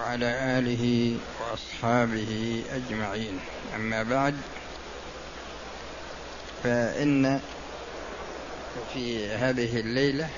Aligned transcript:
وعلى 0.00 0.58
آله 0.58 1.16
وأصحابه 1.40 2.62
أجمعين. 2.72 3.40
أما 3.76 4.02
بعد 4.02 4.34
فإن 6.64 7.40
في 8.94 9.28
هذه 9.28 9.80
الليلة 9.80 10.28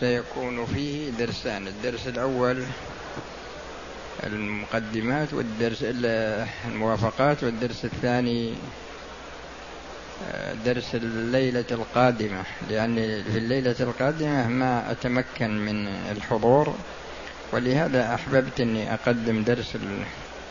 سيكون 0.00 0.66
فيه 0.66 1.10
درسان. 1.10 1.68
الدرس 1.68 2.06
الأول 2.06 2.64
المقدمات 4.24 5.34
والدرس 5.34 5.78
الموافقات 6.66 7.44
والدرس 7.44 7.84
الثاني 7.84 8.54
درس 10.64 10.94
الليلة 10.94 11.64
القادمة. 11.70 12.44
لأن 12.70 13.22
في 13.32 13.38
الليلة 13.38 13.76
القادمة 13.80 14.48
ما 14.48 14.90
أتمكن 14.90 15.50
من 15.66 15.86
الحضور 15.86 16.74
ولهذا 17.52 18.14
أحببت 18.14 18.60
أني 18.60 18.94
أقدم 18.94 19.42
درس 19.42 19.76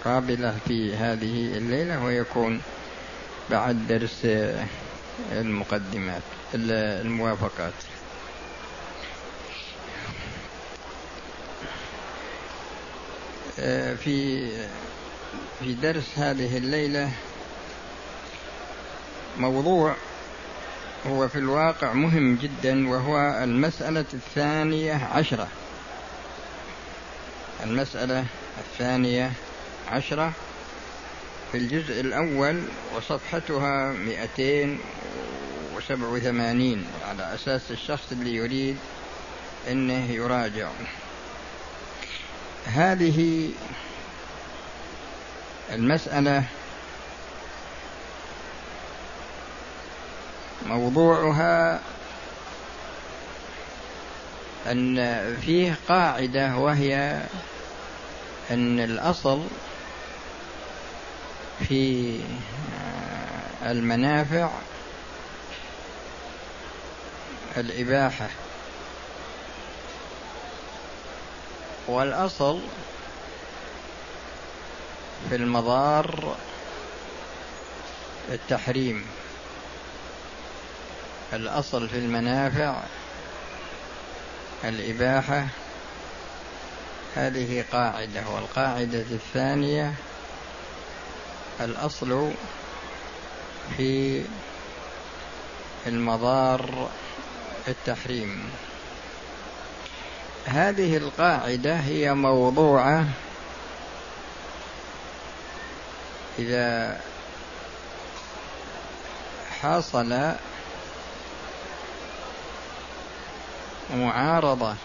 القابلة 0.05 0.57
في 0.67 0.95
هذه 0.95 1.57
الليلة 1.57 2.03
ويكون 2.03 2.61
بعد 3.49 3.87
درس 3.87 4.27
المقدمات 5.31 6.21
الموافقات. 6.53 7.73
في 14.03 14.47
في 15.59 15.73
درس 15.73 16.19
هذه 16.19 16.57
الليلة 16.57 17.11
موضوع 19.37 19.95
هو 21.07 21.27
في 21.27 21.39
الواقع 21.39 21.93
مهم 21.93 22.35
جدا 22.35 22.89
وهو 22.89 23.43
المسألة 23.43 24.05
الثانية 24.13 24.93
عشرة. 24.93 25.47
المسألة 27.65 28.25
الثانية 28.57 29.31
عشرة. 29.91 30.31
في 31.51 31.57
الجزء 31.57 32.01
الأول 32.01 32.63
وصفحتها 32.95 33.93
287 33.93 36.85
على 37.09 37.35
أساس 37.35 37.61
الشخص 37.71 38.11
اللي 38.11 38.35
يريد 38.35 38.77
أنه 39.71 40.11
يراجع. 40.11 40.69
هذه 42.65 43.49
المسألة 45.71 46.43
موضوعها 50.65 51.79
أن 54.71 54.95
فيه 55.45 55.75
قاعدة 55.87 56.57
وهي 56.57 57.21
أن 58.51 58.79
الأصل 58.79 59.41
في 61.67 62.19
المنافع 63.65 64.49
الإباحة. 67.57 68.29
والأصل 71.87 72.59
في 75.29 75.35
المضار 75.35 76.35
التحريم. 78.29 79.05
الأصل 81.33 81.89
في 81.89 81.97
المنافع 81.97 82.75
الإباحة 84.63 85.47
هذه 87.15 87.65
قاعدة 87.71 88.29
والقاعدة 88.29 88.99
الثانية 89.11 89.93
الأصل 91.61 92.31
في 93.77 94.23
المضار 95.87 96.89
التحريم. 97.67 98.49
هذه 100.45 100.97
القاعدة 100.97 101.75
هي 101.75 102.13
موضوعة 102.13 103.05
إذا 106.39 107.01
حصل 109.61 110.33
معارضة 113.93 114.75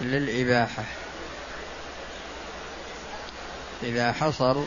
للإباحة. 0.00 0.84
إذا 3.82 4.12
حصل 4.12 4.64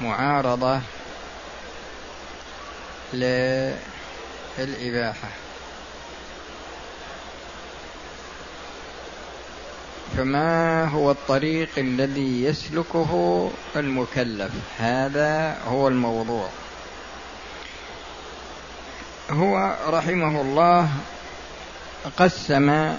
معارضة 0.00 0.80
للإباحة. 4.58 5.28
فما 10.16 10.84
هو 10.84 11.10
الطريق 11.10 11.68
الذي 11.78 12.44
يسلكه 12.44 13.50
المكلف؟ 13.76 14.50
هذا 14.78 15.58
هو 15.66 15.88
الموضوع. 15.88 16.48
هو 19.30 19.76
رحمه 19.88 20.40
الله 20.40 20.88
قسم 22.16 22.96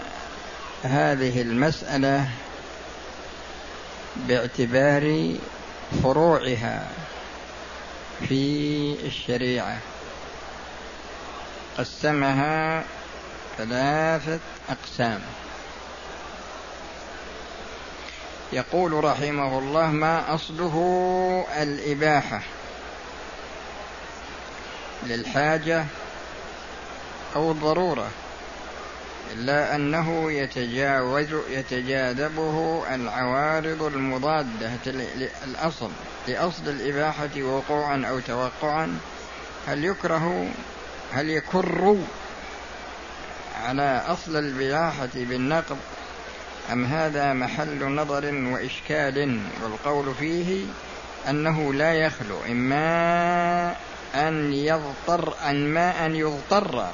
هذه 0.84 1.42
المسألة 1.42 2.30
باعتبار 4.16 5.36
فروعها 6.04 6.88
في 8.28 8.96
الشريعة. 9.06 9.78
قسمها 11.78 12.84
ثلاثة 13.58 14.40
أقسام. 14.70 15.22
يقول 18.54 19.04
رحمه 19.04 19.60
الله 19.60 19.88
ما 19.88 20.36
أصله 20.36 21.46
الإباحة 21.62 22.42
للحاجة 25.04 25.86
أو 27.36 27.52
الضرورة. 27.52 28.10
إلا 29.32 29.76
أنه 29.76 30.32
يتجاوز 30.32 31.28
يتجاذبه 31.50 32.84
العوارض 32.96 33.84
المضادة 33.84 34.92
للأصل 35.46 35.90
لأصل 36.28 36.70
الإباحة 36.70 37.42
وقوعا 37.42 38.06
أو 38.10 38.20
توقعا. 38.20 39.00
هل 39.68 39.86
يكره 39.86 40.48
هل 41.14 41.30
يكر 41.30 41.98
على 43.64 44.04
أصل 44.08 44.36
الإباحة 44.36 45.10
بالنقض؟ 45.16 45.78
أم 46.72 46.86
هذا 46.86 47.34
محل 47.34 47.84
نظر 47.84 48.36
وإشكال؟ 48.36 49.40
والقول 49.64 50.16
فيه 50.16 50.66
أنه 51.30 51.74
لا 51.74 51.94
يخلو 51.94 52.38
إما 52.50 53.76
أن 54.16 54.54
يضطر 54.54 55.34
أن 55.50 55.68
ما 55.68 56.06
أن 56.06 56.16
يضطر. 56.16 56.90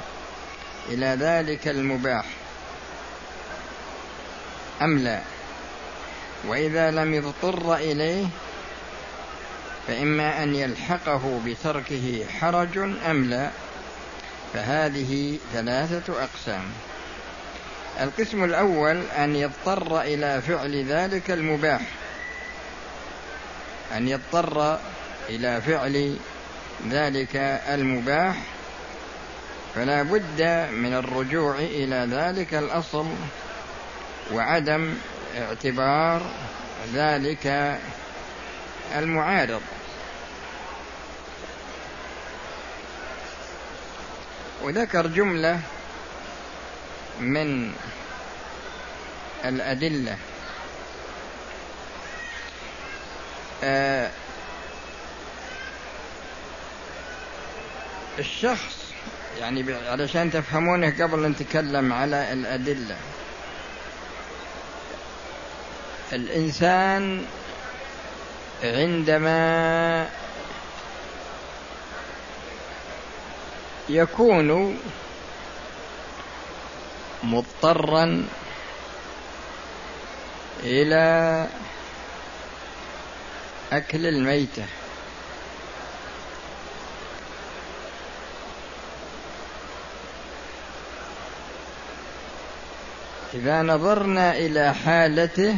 إلى 0.90 1.06
ذلك 1.06 1.68
المباح. 1.68 2.24
أم 4.82 4.98
لا؟ 4.98 5.20
وإذا 6.46 6.90
لم 6.90 7.14
يضطر 7.14 7.74
إليه 7.74 8.26
فإما 9.86 10.42
أن 10.42 10.54
يلحقه 10.54 11.40
بتركه 11.46 12.24
حرج 12.40 12.78
أم 13.10 13.24
لا؟ 13.24 13.50
فهذه 14.54 15.38
ثلاثة 15.52 16.22
أقسام. 16.22 16.62
القسم 18.00 18.44
الأول 18.44 19.02
أن 19.18 19.36
يضطر 19.36 20.00
إلى 20.00 20.42
فعل 20.42 20.84
ذلك 20.84 21.30
المباح. 21.30 21.80
أن 23.96 24.08
يضطر 24.08 24.78
إلى 25.28 25.60
فعل 25.60 26.16
ذلك 26.90 27.36
المباح 27.68 28.36
فلا 29.74 30.02
بد 30.02 30.42
من 30.72 30.94
الرجوع 30.94 31.54
إلى 31.58 32.08
ذلك 32.10 32.54
الأصل 32.54 33.06
وعدم 34.32 34.94
اعتبار 35.36 36.30
ذلك 36.94 37.78
المعارض. 38.96 39.62
وذكر 44.62 45.06
جملة 45.06 45.60
من 47.20 47.72
الأدلة. 49.44 50.16
آه 53.64 54.10
الشخص 58.18 58.79
يعني 59.38 59.74
علشان 59.88 60.30
تفهمونه 60.30 60.90
قبل 61.00 61.26
نتكلم 61.28 61.92
على 61.92 62.32
الأدلة. 62.32 62.96
الإنسان 66.12 67.24
عندما 68.62 70.08
يكون 73.88 74.78
مضطرا 77.22 78.26
إلى 80.62 81.46
أكل 83.72 84.06
الميتة 84.06 84.64
إذا 93.34 93.62
نظرنا 93.62 94.36
إلى 94.36 94.74
حالته 94.74 95.56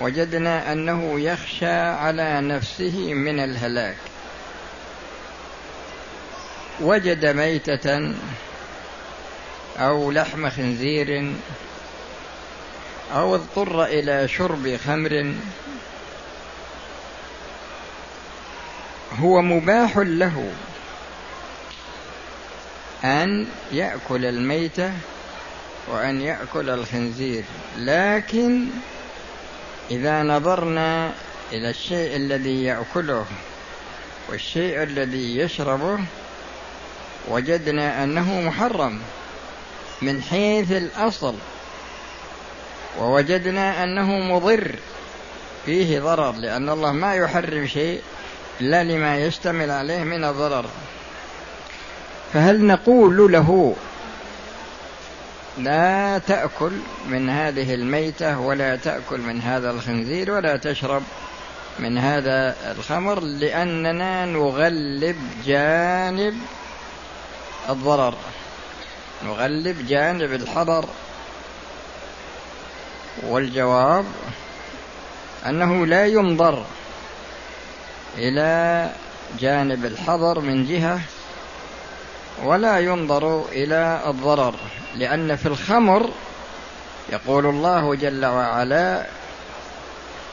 وجدنا 0.00 0.72
أنه 0.72 1.20
يخشى 1.20 1.72
على 1.72 2.40
نفسه 2.40 3.14
من 3.14 3.40
الهلاك. 3.40 3.96
وجد 6.80 7.26
ميتة 7.26 8.14
أو 9.78 10.10
لحم 10.10 10.50
خنزير 10.50 11.32
أو 13.14 13.34
اضطر 13.34 13.84
إلى 13.84 14.28
شرب 14.28 14.76
خمر. 14.86 15.34
هو 19.18 19.42
مباح 19.42 19.96
له 19.96 20.52
أن 23.04 23.46
يأكل 23.72 24.24
الميتة 24.24 24.92
وأن 25.92 26.20
يأكل 26.20 26.70
الخنزير. 26.70 27.44
لكن 27.78 28.66
إذا 29.90 30.22
نظرنا 30.22 31.12
إلى 31.52 31.70
الشيء 31.70 32.16
الذي 32.16 32.64
يأكله 32.64 33.26
والشيء 34.28 34.82
الذي 34.82 35.38
يشربه 35.38 35.98
وجدنا 37.28 38.04
أنه 38.04 38.40
محرم 38.40 39.00
من 40.02 40.22
حيث 40.22 40.72
الأصل 40.72 41.34
ووجدنا 43.00 43.84
أنه 43.84 44.18
مضر. 44.18 44.74
فيه 45.66 46.00
ضرر 46.00 46.32
لأن 46.32 46.68
الله 46.68 46.92
ما 46.92 47.14
يحرم 47.14 47.66
شيء 47.66 48.00
إلا 48.60 48.84
لما 48.84 49.18
يشتمل 49.18 49.70
عليه 49.70 50.04
من 50.04 50.24
الضرر. 50.24 50.64
فهل 52.32 52.66
نقول 52.66 53.32
له 53.32 53.76
لا 55.64 56.18
تأكل 56.18 56.72
من 57.08 57.30
هذه 57.30 57.74
الميتة 57.74 58.40
ولا 58.40 58.76
تأكل 58.76 59.20
من 59.20 59.40
هذا 59.42 59.70
الخنزير 59.70 60.30
ولا 60.30 60.56
تشرب 60.56 61.02
من 61.78 61.98
هذا 61.98 62.56
الخمر 62.72 63.20
لأننا 63.20 64.26
نغلب 64.26 65.16
جانب 65.46 66.38
الضرر. 67.68 68.14
نغلب 69.24 69.86
جانب 69.86 70.32
الحضر. 70.32 70.84
والجواب 73.22 74.04
أنه 75.46 75.86
لا 75.86 76.06
ينظر 76.06 76.64
إلى 78.18 78.90
جانب 79.40 79.84
الحظر 79.84 80.40
من 80.40 80.66
جهة 80.66 81.00
ولا 82.42 82.78
ينظر 82.78 83.44
إلى 83.52 84.02
الضرر. 84.06 84.54
لأن 84.96 85.36
في 85.36 85.46
الخمر 85.46 86.10
يقول 87.12 87.46
الله 87.46 87.94
جل 87.94 88.26
وعلا 88.26 89.06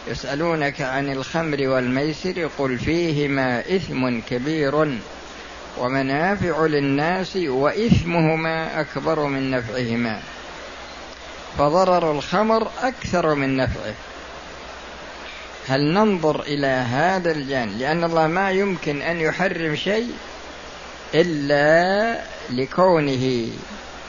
يسألونك 0.08 0.82
عن 0.82 1.12
الخمر 1.12 1.68
والميسر 1.68 2.50
قل 2.58 2.78
فيهما 2.78 3.60
إثم 3.60 4.20
كبير 4.30 4.98
ومنافع 5.78 6.66
للناس 6.66 7.36
وإثمهما 7.36 8.82
أكبر 8.82 9.26
من 9.26 9.52
نفعهما. 9.52 10.20
فضرر 11.58 12.12
الخمر 12.12 12.68
أكثر 12.82 13.36
من 13.36 13.58
نفعه. 13.58 13.94
هل 15.68 15.94
ننظر 15.94 16.42
إلى 16.42 16.68
هذا 16.68 17.32
الجانب؟ 17.32 17.78
لأن 17.78 18.04
الله 18.04 18.28
ما 18.28 18.52
يمكن 18.52 19.02
أن 19.02 19.22
يحرم 19.22 19.76
شيء 19.76 20.12
إلا 21.16 22.22
لكونه 22.50 23.48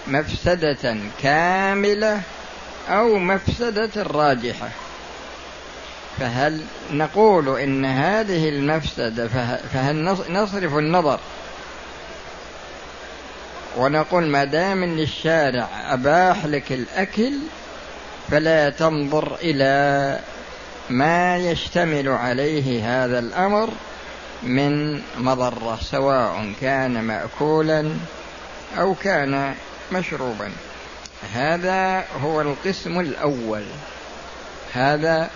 مفسدة 0.08 0.96
كاملة 1.22 2.20
أو 2.88 3.18
مفسدة 3.18 4.02
راجحة. 4.02 4.68
فهل 6.18 6.60
نقول 6.92 7.60
إن 7.60 7.84
هذه 7.84 8.48
المفسدة 8.48 9.28
فهل 9.72 10.04
نصرف 10.30 10.76
النظر 10.78 11.20
ونقول 13.76 14.26
ما 14.26 14.44
دام 14.44 14.82
ان 14.82 14.98
الشارع 14.98 15.68
أباح 15.88 16.46
لك 16.46 16.72
الأكل 16.72 17.32
فلا 18.30 18.70
تنظر 18.70 19.36
إلى 19.42 20.18
ما 20.90 21.36
يشتمل 21.36 22.08
عليه 22.08 23.04
هذا 23.04 23.18
الأمر 23.18 23.70
من 24.42 25.02
مضرة 25.18 25.78
سواء 25.82 26.52
كان 26.60 27.00
ماكولا 27.00 27.90
أو 28.78 28.94
كان 28.94 29.54
مشروبا. 29.92 30.50
هذا 31.34 32.04
هو 32.22 32.40
القسم 32.40 33.00
الأول. 33.00 33.64
هذا 34.74 35.30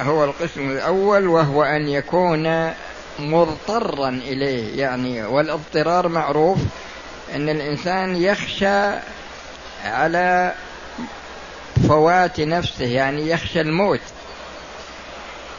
هو 0.00 0.24
القسم 0.24 0.70
الأول 0.70 1.26
وهو 1.26 1.62
أن 1.64 1.88
يكون 1.88 2.72
مضطرا 3.18 4.08
إليه. 4.08 4.80
يعني 4.80 5.22
والاضطرار 5.22 6.08
معروف 6.08 6.58
أن 7.34 7.48
الإنسان 7.48 8.16
يخشى 8.16 8.90
على 9.84 10.54
فوات 11.88 12.40
نفسه 12.40 12.84
يعني 12.84 13.30
يخشى 13.30 13.60
الموت 13.60 14.00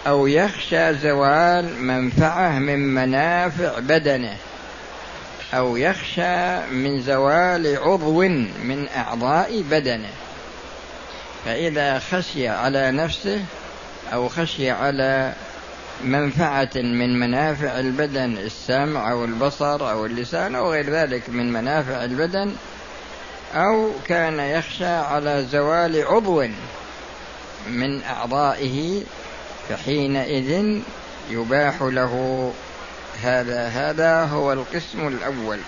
أو 0.08 0.28
يخشى 0.28 0.94
زوال 0.94 1.82
منفعة 1.82 2.60
من 2.60 2.96
منافع 2.96 3.80
بدنه. 3.80 4.38
أو 5.54 5.78
يخشى 5.78 6.62
من 6.72 7.02
زوال 7.02 7.78
عضو 7.78 8.22
من 8.64 8.88
أعضاء 8.96 9.62
بدنه. 9.62 10.10
فإذا 11.46 12.00
خشي 12.00 12.48
على 12.48 12.92
نفسه 12.92 13.46
أو 14.14 14.30
خشي 14.30 14.72
على 14.72 15.34
منفعة 16.04 16.70
من 16.76 17.20
منافع 17.20 17.80
البدن 17.80 18.38
السمع 18.38 19.12
أو 19.12 19.26
البصر 19.26 19.92
أو 19.92 20.06
اللسان 20.06 20.56
أو 20.56 20.72
غير 20.72 20.90
ذلك 20.90 21.30
من 21.30 21.54
منافع 21.54 22.04
البدن 22.04 22.56
أو 23.56 23.92
كان 24.08 24.40
يخشى 24.40 24.86
على 24.86 25.46
زوال 25.52 26.08
عضو 26.08 26.48
من 27.70 28.04
أعضائه 28.04 29.04
فحينئذ 29.70 30.82
يباح 31.30 31.82
له 31.82 32.54
هذا 33.24 33.68
هذا 33.68 34.24
هو 34.24 34.54
القسم 34.54 35.08
الأول. 35.08 35.60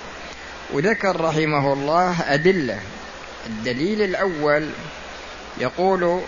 وذكر 0.73 1.21
رحمه 1.21 1.73
الله 1.73 2.33
أدلة. 2.33 2.79
الدليل 3.45 4.01
الأول 4.01 4.69
يقول 5.57 6.21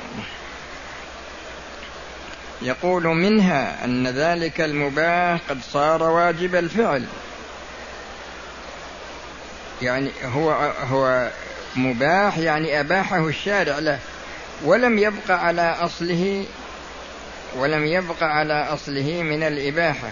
يقول 2.61 3.03
منها 3.03 3.85
أن 3.85 4.07
ذلك 4.07 4.61
المباح 4.61 5.39
قد 5.49 5.61
صار 5.71 6.03
واجب 6.03 6.55
الفعل. 6.55 7.05
يعني 9.81 10.11
هو 10.23 10.51
هو 10.91 11.31
مباح 11.75 12.37
يعني 12.37 12.79
أباحه 12.79 13.27
الشارع 13.27 13.79
له. 13.79 13.99
ولم 14.63 14.99
يبق 14.99 15.31
على 15.31 15.75
أصله 15.79 16.45
ولم 17.55 17.85
يبق 17.85 18.23
على 18.23 18.53
أصله 18.53 19.23
من 19.23 19.43
الإباحة. 19.43 20.11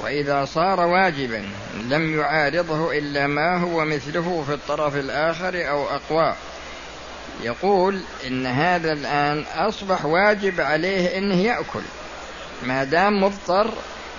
وإذا 0.00 0.44
صار 0.44 0.80
واجبا 0.80 1.48
لم 1.88 2.18
يعارضه 2.18 2.98
إلا 2.98 3.26
ما 3.26 3.56
هو 3.56 3.84
مثله 3.84 4.44
في 4.46 4.54
الطرف 4.54 4.96
الآخر 4.96 5.68
أو 5.68 5.86
أقوى. 5.88 6.34
يقول 7.42 8.00
إن 8.26 8.46
هذا 8.46 8.92
الآن 8.92 9.44
أصبح 9.54 10.04
واجب 10.04 10.60
عليه 10.60 11.18
أنه 11.18 11.34
يأكل. 11.34 11.82
ما 12.62 12.84
دام 12.84 13.22
مضطر 13.22 13.70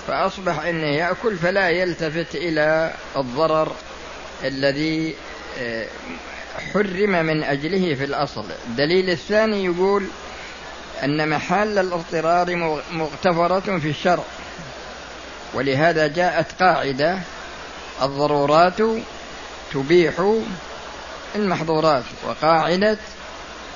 فأصبح 0.07 0.59
أنه 0.65 0.87
يأكل 0.87 1.37
فلا 1.37 1.69
يلتفت 1.69 2.35
إلى 2.35 2.93
الضرر 3.17 3.71
الذي 4.43 5.15
آه، 5.59 5.87
حرم 6.73 7.25
من 7.25 7.43
أجله 7.43 7.95
في 7.95 8.03
الأصل. 8.03 8.45
الدليل 8.67 9.09
الثاني 9.09 9.65
يقول 9.65 10.05
أن 11.03 11.29
محل 11.29 11.77
الاضطرار 11.77 12.55
مغتفرة 12.91 13.77
في 13.79 13.89
الشرع. 13.89 14.23
ولهذا 15.53 16.07
جاءت 16.07 16.45
قاعدة 16.59 17.17
الضرورات 18.01 18.81
تبيح 19.73 20.35
المحظورات 21.35 22.03
وقاعدة 22.27 22.97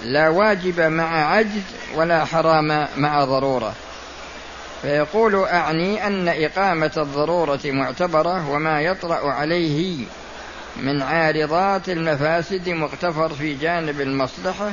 لا 0.04 0.30
واجب 0.30 0.80
مع 0.80 1.36
عجز 1.36 1.62
ولا 1.96 2.26
حرام 2.26 2.88
مع 2.98 3.24
ضرورة. 3.24 3.74
فيقول 4.82 5.36
أعني 5.36 6.08
أن 6.08 6.28
إقامة 6.28 6.92
الضرورة 6.98 7.60
معتبرة 7.66 8.50
وما 8.50 8.82
يطرأ 8.82 9.32
عليه 9.32 10.06
من 10.76 11.02
عارضات 11.02 11.90
المفاسد 11.90 12.70
مغتفر 12.70 13.30
في 13.30 13.54
جانب 13.54 14.02
المصلحة 14.02 14.72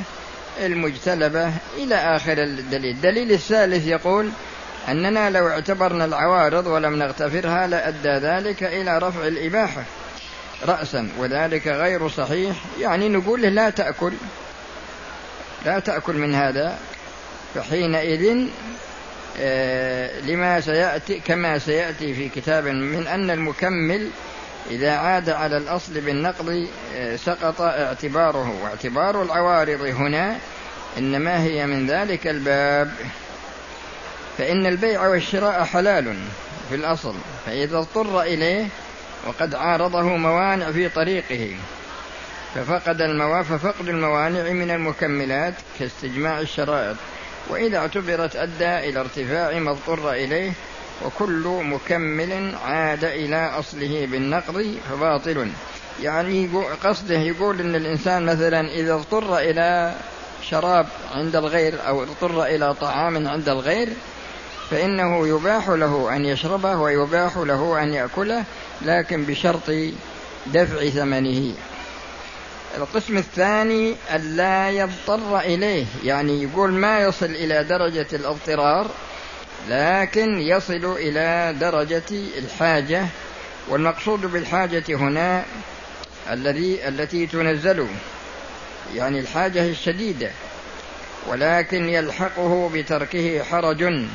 المجتلبة 0.59 1.53
إلى 1.77 1.95
آخر 1.95 2.43
الدليل. 2.43 2.95
الدليل 2.95 3.31
الثالث 3.31 3.87
يقول 3.87 4.29
أننا 4.89 5.29
لو 5.29 5.47
اعتبرنا 5.47 6.05
العوارض 6.05 6.67
ولم 6.67 6.95
نغتفرها 6.95 7.67
لأدى 7.67 8.09
ذلك 8.09 8.63
إلى 8.63 8.97
رفع 8.97 9.27
الإباحة 9.27 9.83
راسا 10.65 11.09
وذلك 11.17 11.67
غير 11.67 12.09
صحيح. 12.09 12.55
يعني 12.79 13.09
نقول 13.09 13.41
له 13.41 13.49
لا 13.49 13.69
تأكل 13.69 14.13
لا 15.65 15.79
تأكل 15.79 16.15
من 16.15 16.35
هذا. 16.35 16.77
فحينئذ 17.55 18.47
آه، 19.39 20.19
لما 20.19 20.61
سيأتي 20.61 21.19
كما 21.19 21.57
سيأتي 21.57 22.13
في 22.13 22.29
كتاب 22.29 22.67
من 22.67 23.07
أن 23.07 23.29
المكمل 23.29 24.09
إذا 24.71 24.91
عاد 24.91 25.29
على 25.29 25.57
الأصل 25.57 26.01
بالنقض 26.01 26.67
آه، 26.95 27.15
سقط 27.15 27.61
اعتباره. 27.61 28.55
واعتبار 28.63 29.23
العوارض 29.23 29.81
هنا 29.81 30.37
إنما 30.97 31.43
هي 31.43 31.65
من 31.65 31.87
ذلك 31.87 32.27
الباب. 32.27 32.91
فإن 34.37 34.65
البيع 34.65 35.07
والشراء 35.07 35.63
حلال 35.63 36.15
في 36.69 36.75
الأصل 36.75 37.15
فإذا 37.45 37.77
اضطر 37.77 38.21
إليه 38.21 38.67
وقد 39.27 39.55
عارضه 39.55 40.01
موانع 40.01 40.71
في 40.71 40.89
طريقه 40.89 41.55
ففقد 42.55 43.01
الموا 43.01 43.41
ففقد 43.41 43.87
الموانع 43.89 44.51
من 44.51 44.71
المكملات 44.71 45.53
كاستجماع 45.79 46.39
الشرائط. 46.39 46.95
وإذا 47.49 47.77
اعتبرت 47.77 48.35
أدى 48.35 48.89
إلى 48.89 48.99
ارتفاع 48.99 49.59
ما 49.59 49.71
اضطر 49.71 50.11
إليه 50.11 50.53
وكل 51.05 51.61
مكمل 51.63 52.55
عاد 52.65 53.03
إلى 53.03 53.49
أصله 53.59 54.07
بالنقض 54.11 54.75
فباطل. 54.89 55.51
يعني 56.01 56.49
قصده 56.83 57.19
يقول 57.19 57.59
أن 57.59 57.75
الإنسان 57.75 58.25
مثلا 58.25 58.69
إذا 58.69 58.93
اضطر 58.93 59.37
إلى 59.37 59.95
شراب 60.41 60.87
عند 61.11 61.35
الغير 61.35 61.87
أو 61.87 62.03
اضطر 62.03 62.45
إلى 62.45 62.73
طعام 62.73 63.27
عند 63.27 63.49
الغير 63.49 63.89
فإنه 64.71 65.27
يباح 65.27 65.69
له 65.69 66.15
أن 66.15 66.25
يشربه 66.25 66.75
ويباح 66.75 67.37
له 67.37 67.83
أن 67.83 67.93
يأكله 67.93 68.43
لكن 68.81 69.23
بشرط 69.25 69.71
دفع 70.47 70.89
ثمنه. 70.89 71.53
القسم 72.77 73.17
الثاني 73.17 73.95
ألا 74.13 74.69
يضطر 74.69 75.39
إليه 75.39 75.85
يعني 76.03 76.43
يقول 76.43 76.71
ما 76.71 76.99
يصل 76.99 77.25
إلى 77.25 77.63
درجة 77.63 78.07
الاضطرار 78.13 78.87
لكن 79.69 80.41
يصل 80.41 80.95
إلى 80.97 81.55
درجة 81.59 82.03
الحاجة. 82.37 83.05
والمقصود 83.69 84.21
بالحاجة 84.21 84.83
هنا 84.89 85.43
الذي 86.31 86.87
التي 86.87 87.27
تنزل 87.27 87.87
يعني 88.95 89.19
الحاجة 89.19 89.69
الشديدة 89.69 90.31
ولكن 91.27 91.89
يلحقه 91.89 92.69
بتركه 92.73 93.43
حرج. 93.43 94.05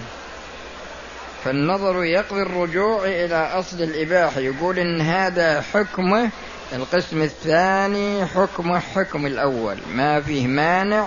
فالنظر 1.46 2.04
يقضي 2.04 2.42
الرجوع 2.42 3.04
إلى 3.04 3.34
أصل 3.34 3.82
الإباحة 3.82 4.40
يقول 4.40 4.78
إن 4.78 5.00
هذا 5.00 5.60
حكمه 5.60 6.30
القسم 6.72 7.22
الثاني 7.22 8.26
حكم 8.26 8.78
حكم 8.78 9.26
الأول. 9.26 9.76
ما 9.94 10.20
فيه 10.20 10.46
مانع 10.46 11.06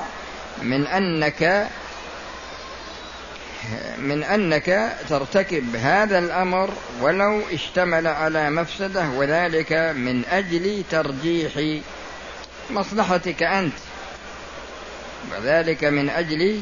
من 0.62 0.88
أنك 0.88 1.68
من 3.98 4.24
أنك 4.24 4.98
ترتكب 5.10 5.76
هذا 5.76 6.20
الأمر 6.20 6.70
ولو 7.02 7.42
اشتمل 7.54 8.08
على 8.08 8.50
مفسدة 8.50 9.10
وذلك 9.10 9.74
من 9.96 10.26
أجل 10.26 10.84
ترجيح 10.92 11.82
مصلحتك 12.70 13.44
أنت. 13.44 13.74
وذلك 15.32 15.84
من 15.84 16.10
أجل 16.10 16.62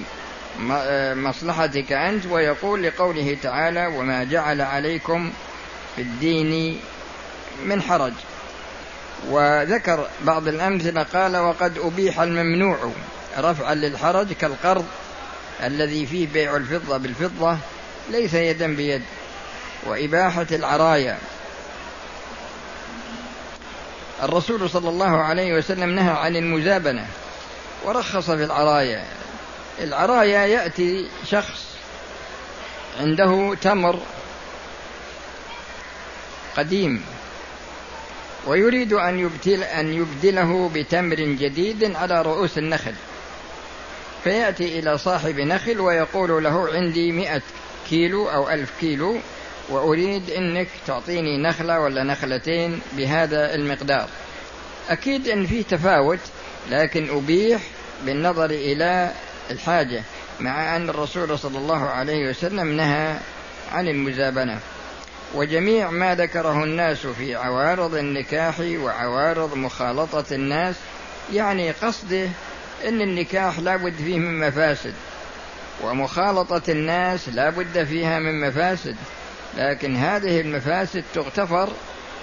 مصلحتك 1.16 1.92
أنت 1.92 2.26
ويقول 2.26 2.84
لقوله 2.84 3.38
تعالى 3.44 3.88
وما 3.88 4.24
جعل 4.24 4.62
عليكم 4.62 5.32
في 5.96 6.02
الدين 6.02 6.80
من 7.66 7.82
حرج 7.82 8.14
وذكر 9.30 10.08
بعض 10.22 10.48
الأمثلة 10.48 11.04
قال 11.04 11.38
وقد 11.38 11.78
أبيح 11.78 12.20
الممنوع 12.20 12.92
رفعا 13.38 13.76
للحرج 13.76 14.34
كالقرض 14.34 14.86
الذي 15.64 16.06
فيه 16.06 16.28
بيع 16.28 16.56
الفضة 16.56 16.98
بالفضة 16.98 17.58
ليس 18.10 18.34
يدا 18.34 18.76
بيد 18.76 19.02
وإباحة 19.86 20.48
العرايا 20.52 21.18
الرسول 24.24 24.70
صلى 24.70 24.90
الله 24.90 25.18
عليه 25.18 25.54
وسلم 25.54 25.90
نهى 25.90 26.12
عن 26.12 26.36
المزابنة 26.36 27.06
ورخص 27.86 28.32
في 28.32 28.44
العرايا. 28.44 29.04
العرايا 29.80 30.46
يأتي 30.46 31.08
شخص 31.26 31.66
عنده 33.00 33.56
تمر 33.62 34.00
قديم 36.58 37.04
ويريد 38.48 38.94
أن 38.94 39.20
يبدل 39.20 39.64
أن 39.64 39.94
يبدله 39.94 40.72
بتمر 40.76 41.16
جديد 41.16 41.96
على 41.96 42.22
رؤوس 42.22 42.58
النخل. 42.58 42.94
فيأتي 44.24 44.80
إلى 44.80 44.98
صاحب 44.98 45.40
نخل 45.40 45.80
ويقول 45.80 46.44
له 46.44 46.74
عندي 46.74 47.12
مئة 47.12 47.42
كيلو 47.90 48.30
أو 48.30 48.50
ألف 48.50 48.72
كيلو 48.80 49.20
وأريد 49.70 50.30
أنك 50.30 50.68
تعطيني 50.88 51.38
نخلة 51.38 51.80
ولا 51.80 52.04
نخلتين 52.04 52.82
بهذا 52.94 53.56
المقدار. 53.56 54.10
أكيد 54.90 55.28
أن 55.28 55.46
في 55.46 55.64
تفاوت 55.64 56.20
لكن 56.70 57.18
أبيح 57.18 57.62
بالنظر 58.06 58.50
إلى 58.50 59.12
الحاجة 59.52 60.04
مع 60.40 60.76
أن 60.76 60.90
الرسول 60.90 61.40
صلى 61.40 61.58
الله 61.58 61.90
عليه 61.90 62.30
وسلم 62.30 62.78
نهى 62.78 63.18
عن 63.74 63.88
المزابنة. 63.88 64.60
وجميع 65.36 65.90
ما 65.90 66.16
ذكره 66.16 66.64
الناس 66.64 67.08
في 67.08 67.36
عوارض 67.36 67.96
النكاح 67.96 68.60
وعوارض 68.60 69.54
مخالطة 69.56 70.26
الناس 70.32 70.76
يعني 71.34 71.72
قصده 71.72 72.30
أن 72.88 73.02
النكاح 73.02 73.60
لا 73.60 73.76
بد 73.76 73.94
فيه 73.94 74.20
من 74.20 74.48
مفاسد 74.48 74.94
ومخالطة 75.84 76.62
الناس 76.72 77.30
لا 77.30 77.50
بد 77.50 77.84
فيها 77.84 78.20
من 78.20 78.48
مفاسد. 78.48 78.96
لكن 79.58 79.96
هذه 79.96 80.42
المفاسد 80.42 81.04
تغتفر 81.14 81.70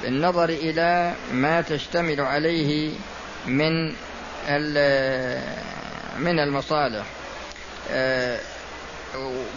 بالنظر 0.03 0.49
إلى 0.49 1.13
ما 1.33 1.61
تشتمل 1.61 2.21
عليه 2.21 2.93
من 3.47 3.95
من 6.19 6.39
المصالح. 6.39 7.05
آه، 7.91 8.39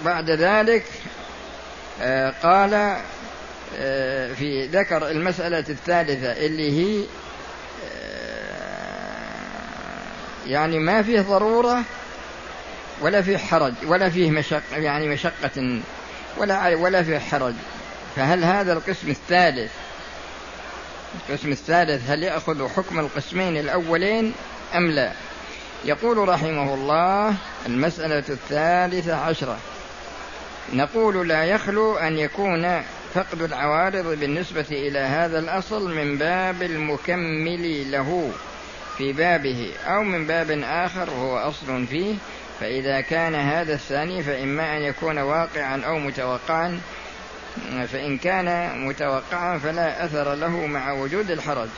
بعد 0.05 0.29
ذلك 0.29 0.83
آه، 2.01 2.33
قال 2.43 2.97
آه، 3.77 4.33
في 4.33 4.67
ذكر 4.67 5.09
المسألة 5.09 5.59
الثالثة 5.59 6.31
اللي 6.31 6.71
هي 6.71 7.03
يعني 10.47 10.79
ما 10.79 11.01
فيه 11.01 11.21
ضرورة 11.21 11.83
ولا 13.01 13.21
فيه 13.21 13.37
حرج 13.37 13.73
ولا 13.85 14.09
فيه 14.09 14.31
مشقة 14.31 14.77
يعني 14.77 15.07
مشقة 15.07 15.79
ولا 16.37 16.75
ولا 16.75 17.03
فيه 17.03 17.19
حرج. 17.19 17.53
فهل 18.15 18.43
هذا 18.43 18.73
القسم 18.73 19.09
الثالث 19.09 19.71
القسم 21.15 21.51
الثالث 21.51 22.09
هل 22.09 22.23
يأخذ 22.23 22.69
حكم 22.69 22.99
القسمين 22.99 23.57
الأولين 23.57 24.33
أم 24.75 24.91
لا؟ 24.91 25.11
يقول 25.85 26.29
رحمه 26.29 26.73
الله 26.73 27.35
المسألة 27.65 28.23
الثالثة 28.29 29.15
عشرة. 29.15 29.57
نقول 30.73 31.27
لا 31.27 31.45
يخلو 31.45 31.97
أن 31.97 32.17
يكون 32.17 32.81
فقد 33.13 33.41
العوارض 33.41 34.19
بالنسبة 34.19 34.65
إلى 34.71 34.99
هذا 34.99 35.39
الأصل 35.39 35.95
من 35.95 36.17
باب 36.17 36.61
المكمل 36.61 37.91
له 37.91 38.31
في 38.97 39.13
بابه 39.13 39.71
أو 39.85 40.03
من 40.03 40.27
باب 40.27 40.51
آخر 40.63 41.09
وهو 41.09 41.37
أصل 41.37 41.87
فيه. 41.87 42.15
فإذا 42.59 43.01
كان 43.01 43.35
هذا 43.35 43.73
الثاني 43.73 44.23
فإما 44.23 44.77
أن 44.77 44.81
يكون 44.81 45.17
واقعا 45.17 45.81
أو 45.85 45.99
متوقعا. 45.99 46.79
فإن 47.87 48.17
كان 48.17 48.79
متوقعا 48.87 49.57
فلا 49.57 50.05
أثر 50.05 50.33
له 50.33 50.65
مع 50.65 50.91
وجود 50.91 51.31
الحرج. 51.31 51.69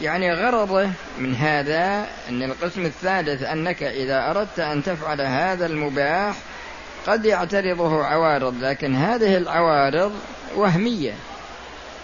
يعني 0.00 0.34
غرضه 0.34 0.90
من 1.18 1.34
هذا 1.34 2.06
أن 2.28 2.42
القسم 2.42 2.86
الثالث 2.86 3.42
أنك 3.42 3.82
إذا 3.82 4.30
أردت 4.30 4.60
أن 4.60 4.82
تفعل 4.82 5.20
هذا 5.20 5.66
المباح 5.66 6.36
قد 7.06 7.24
يعترضه 7.24 8.04
عوارض 8.04 8.64
لكن 8.64 8.94
هذه 8.94 9.36
العوارض 9.36 10.12
وهمية. 10.54 11.14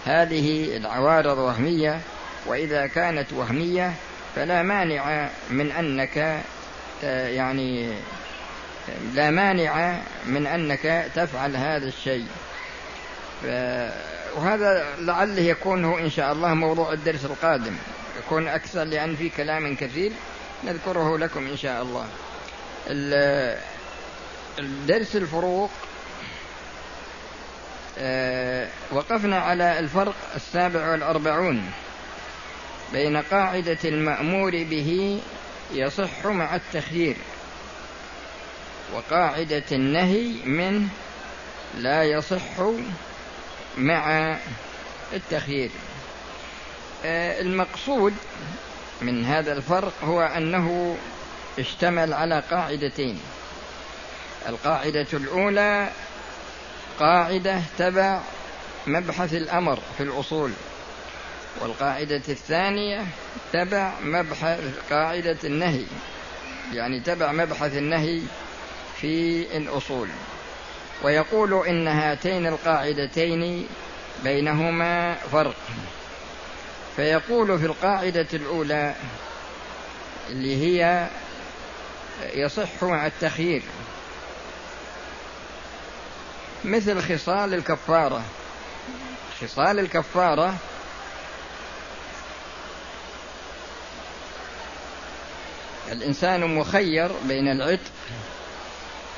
هذه 0.05 0.77
العوارض 0.77 1.37
وهمية 1.37 1.99
وإذا 2.45 2.87
كانت 2.87 3.33
وهمية 3.33 3.93
فلا 4.35 4.63
مانع 4.63 5.29
من 5.49 5.71
أنك 5.71 6.41
يعني 7.03 7.93
لا 9.13 9.29
مانع 9.29 9.99
من 10.25 10.47
أنك 10.47 11.05
تفعل 11.15 11.55
هذا 11.55 11.87
الشيء. 11.87 12.27
وهذا 14.35 14.85
لعله 14.99 15.41
يكون 15.41 15.85
هو 15.85 15.97
إن 15.97 16.09
شاء 16.09 16.31
الله 16.31 16.53
موضوع 16.53 16.93
الدرس 16.93 17.25
القادم. 17.25 17.75
يكون 18.25 18.47
أكثر 18.47 18.83
لأن 18.83 19.15
في 19.15 19.29
كلام 19.29 19.75
كثير 19.75 20.11
نذكره 20.63 21.17
لكم 21.17 21.47
إن 21.47 21.57
شاء 21.57 21.81
الله. 21.83 22.05
الدرس 24.59 25.15
الفروق 25.15 25.71
آه، 28.01 28.67
وقفنا 28.91 29.39
على 29.39 29.79
الفرق 29.79 30.15
السابع 30.35 30.91
والأربعون 30.91 31.71
بين 32.93 33.17
قاعدة 33.17 33.77
المأمور 33.85 34.51
به 34.51 35.21
يصح 35.73 36.25
مع 36.25 36.55
التخيير 36.55 37.15
وقاعدة 38.93 39.63
النهي 39.71 40.33
منه 40.45 40.87
لا 41.77 42.03
يصح 42.03 42.59
مع 43.77 44.37
التخيير. 45.13 45.71
آه، 47.05 47.41
المقصود 47.41 48.13
من 49.01 49.25
هذا 49.25 49.53
الفرق 49.53 49.93
هو 50.03 50.21
أنه 50.21 50.97
اشتمل 51.59 52.13
على 52.13 52.43
قاعدتين. 52.51 53.19
القاعدة 54.49 55.07
الأولى 55.13 55.89
قاعدة 56.99 57.61
تبع 57.77 58.19
مبحث 58.87 59.33
الأمر 59.33 59.79
في 59.97 60.03
الأصول 60.03 60.51
والقاعدة 61.61 62.21
الثانية 62.29 63.05
تبع 63.53 63.93
مبحث 64.03 64.59
قاعدة 64.89 65.37
النهي 65.43 65.85
يعني 66.73 66.99
تبع 66.99 67.31
مبحث 67.31 67.77
النهي 67.77 68.21
في 69.01 69.45
الأصول. 69.57 70.07
ويقول 71.03 71.67
إن 71.67 71.87
هاتين 71.87 72.47
القاعدتين 72.47 73.67
بينهما 74.23 75.15
فرق. 75.15 75.55
فيقول 76.95 77.59
في 77.59 77.65
القاعدة 77.65 78.27
الأولى 78.33 78.95
اللي 80.29 80.55
هي 80.63 81.07
يصح 82.33 82.83
مع 82.83 83.05
التخيير. 83.05 83.61
مثل 86.65 87.01
خصال 87.01 87.53
الكفارة. 87.53 88.23
خصال 89.41 89.79
الكفارة 89.79 90.55
الإنسان 95.91 96.55
مخير 96.55 97.11
بين 97.27 97.47
العتق 97.47 97.91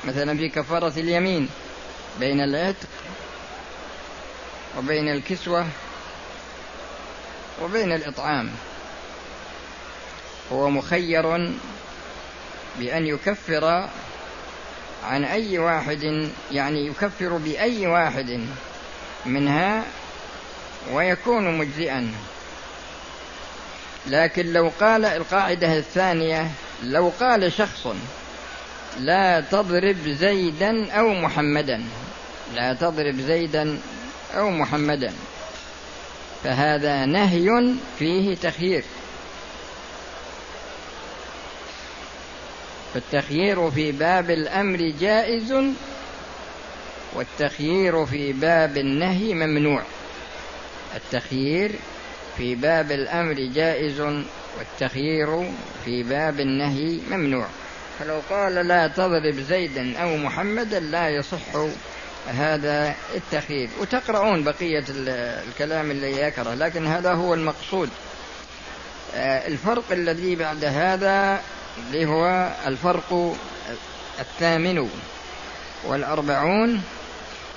مثلا 0.04 0.38
في 0.38 0.48
كفارة 0.48 0.92
اليمين. 0.96 1.48
بين 2.20 2.40
العتق 2.40 2.88
وبين 4.78 5.08
الكسوة 5.08 5.66
وبين 7.62 7.92
الإطعام. 7.92 8.50
هو 10.52 10.70
مخير 10.70 11.52
بأن 12.78 13.06
يكفر 13.06 13.88
عن 15.04 15.24
أي 15.24 15.58
واحد 15.58 16.30
يعني 16.52 16.86
يكفر 16.86 17.36
بأي 17.36 17.86
واحد 17.86 18.46
منها 19.26 19.84
ويكون 20.92 21.58
مجزئا. 21.58 22.12
لكن 24.06 24.52
لو 24.52 24.72
قال 24.80 25.04
القاعدة 25.04 25.76
الثانية 25.78 26.50
لو 26.82 27.12
قال 27.20 27.52
شخص 27.52 27.86
لا 29.00 29.40
تضرب 29.40 30.08
زيدا 30.08 30.92
أو 30.92 31.14
محمدا 31.14 31.84
لا 32.54 32.74
تضرب 32.74 33.20
زيدا 33.20 33.78
أو 34.34 34.50
محمدا. 34.50 35.12
فهذا 36.44 37.06
نهي 37.06 37.74
فيه 37.98 38.34
تخيير. 38.34 38.84
فالتخيير 42.94 43.70
في 43.70 43.92
باب 43.92 44.30
الأمر 44.30 44.92
جائز 45.00 45.54
والتخيير 47.14 48.06
في 48.06 48.32
باب 48.32 48.76
النهي 48.76 49.34
ممنوع. 49.34 49.82
التخيير 50.96 51.72
في 52.36 52.54
باب 52.54 52.92
الأمر 52.92 53.34
جائز 53.34 54.00
والتخيير 54.58 55.50
في 55.84 56.02
باب 56.02 56.40
النهي 56.40 56.98
ممنوع. 57.10 57.46
فلو 57.98 58.20
قال 58.30 58.54
لا 58.54 58.86
تضرب 58.86 59.34
زيدا 59.34 59.98
أو 59.98 60.16
محمدا 60.16 60.80
لا 60.80 61.08
يصح 61.08 61.54
هذا 62.28 62.94
التخيير 63.14 63.68
وتقرؤون 63.80 64.44
بقية 64.44 64.84
الكلام 65.48 65.90
اللي 65.90 66.26
ذكره 66.26 66.54
لكن 66.54 66.86
هذا 66.86 67.12
هو 67.12 67.34
المقصود. 67.34 67.90
آه، 69.14 69.48
الفرق 69.48 69.84
الذي 69.92 70.36
بعد 70.36 70.64
هذا 70.64 71.40
اللي 71.78 72.06
هو 72.06 72.52
الفرق 72.66 73.36
الثامن 74.20 74.88
والأربعون 75.84 76.82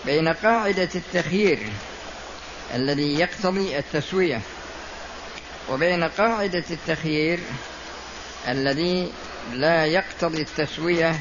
بين 0.05 0.27
قاعدة 0.27 0.89
التخيير 0.95 1.59
الذي 2.75 3.19
يقتضي 3.19 3.77
التسوية 3.77 4.41
وبين 5.69 6.03
قاعدة 6.03 6.63
التخيير 6.71 7.39
الذي 8.47 9.11
لا 9.53 9.85
يقتضي 9.85 10.41
التسوية 10.41 11.19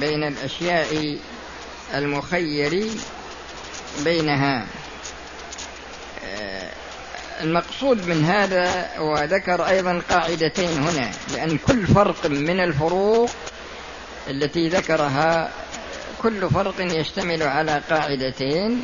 بين 0.00 0.24
الأشياء 0.24 1.18
المخير 1.94 2.86
بينها. 4.04 4.66
المقصود 7.40 8.06
من 8.06 8.24
هذا 8.24 8.90
وذكر 8.98 9.68
أيضا 9.68 10.02
قاعدتين 10.10 10.68
هنا 10.68 11.10
لأن 11.34 11.58
كل 11.58 11.86
فرق 11.86 12.26
من 12.26 12.60
الفروق 12.60 13.30
التي 14.30 14.68
ذكرها 14.68 15.50
كل 16.22 16.50
فرق 16.50 16.74
يشتمل 16.80 17.42
على 17.42 17.82
قاعدتين. 17.90 18.82